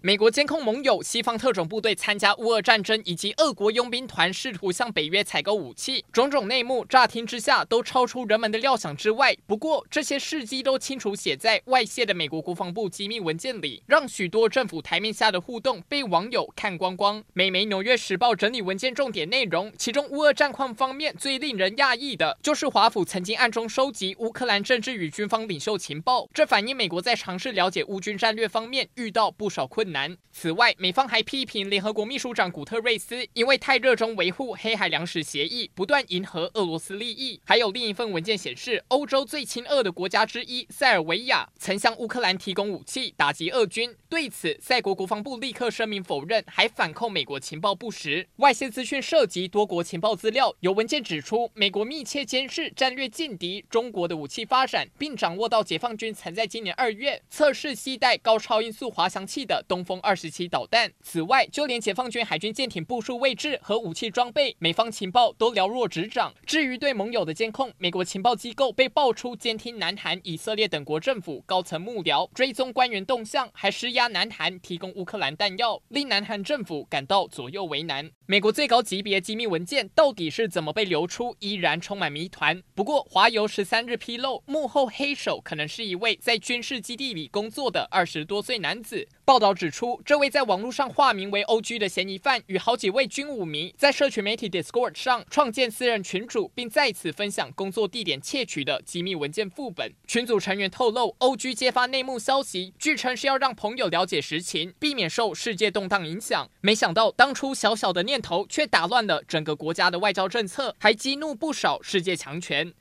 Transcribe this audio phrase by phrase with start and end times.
[0.00, 9.36] 美国监控盟友西方特种部队参加乌俄战争，以及俄国佣兵团试图向北约采购武器，种种内幕乍听之下都超出人们的料想之外。
[9.44, 17.20] 不过，这些事迹都清楚写在外泄的美国国防部机密文件里，让许多政府台面下的互动被网友看光光。
[17.32, 30.16] 美媒《纽约时报》整理文件重点内容，其中乌俄战况方面最令人讶异的就是华府曾经暗中收集乌克兰政治与军方领袖情报，这反映美国在尝试了解乌军战略方面遇到不少困难。
[30.30, 37.40] 此外，美方还批评联合国秘书长古特瑞斯因为太热衷维护黑海粮食协议，不断迎合俄罗斯利益。
[37.44, 43.94] 还有另一份文件显示，欧洲最亲俄的国家之一塞尔维亚曾向乌克兰提供武器打击俄军。
[44.08, 48.28] 对此，塞国国防部立刻声明否认，还反控美国情报不实。
[48.36, 60.90] 外泄资讯涉及多国情报资料，有文件指出，美国密切监视战略劲敌中国的武器发展，并掌握到解放军曾在今年二月测试携带高超音速滑翔器的东东风二十七导弹。
[61.02, 66.34] 此外，就连解放军海军舰艇部署位置和武器装备，美方情报都了若指掌。
[66.44, 78.10] 至于对盟友的监控，美国情报机构被爆出监听南韩、以色列等国政府高层幕僚，追踪官员动向，还施压南韩提供乌克兰弹药，令南韩政府感到左右为难。
[78.26, 82.60] 美国最高级别机密文件到底是怎么被流出，依然充满谜团。
[82.74, 89.06] 不过，华邮十三日披露，幕后黑手可能是一位在军事基地里工作的二十多岁男子。
[89.24, 99.92] 报道指指出，这位在网络上化名为 OG 的嫌疑犯，与好几位军武迷在社群媒体 Discord 上创建私人群组，并在此分享工作地点窃取的机密文件副本。
[100.06, 106.48] 群组成员透露，OG 揭发内幕消息，据称是要让朋友了解实情，避免受世界动荡影响。
[106.62, 112.72] 没想到，当初小小的念头却打乱了整个国家的外交政策，还激怒不少世界强权。